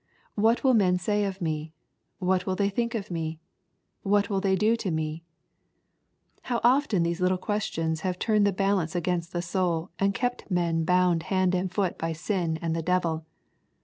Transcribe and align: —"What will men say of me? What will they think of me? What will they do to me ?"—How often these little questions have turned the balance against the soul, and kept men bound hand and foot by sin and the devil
—"What 0.33 0.63
will 0.63 0.73
men 0.73 0.97
say 0.97 1.25
of 1.25 1.41
me? 1.41 1.73
What 2.17 2.47
will 2.47 2.55
they 2.55 2.69
think 2.71 2.95
of 2.95 3.11
me? 3.11 3.39
What 4.01 4.31
will 4.31 4.41
they 4.41 4.55
do 4.55 4.75
to 4.77 4.89
me 4.89 5.23
?"—How 6.49 6.59
often 6.63 7.03
these 7.03 7.21
little 7.21 7.37
questions 7.37 8.01
have 8.01 8.17
turned 8.17 8.47
the 8.47 8.51
balance 8.51 8.95
against 8.95 9.31
the 9.31 9.43
soul, 9.43 9.91
and 9.99 10.15
kept 10.15 10.49
men 10.49 10.85
bound 10.85 11.21
hand 11.29 11.53
and 11.53 11.71
foot 11.71 11.99
by 11.99 12.13
sin 12.13 12.57
and 12.63 12.75
the 12.75 12.81
devil 12.81 13.27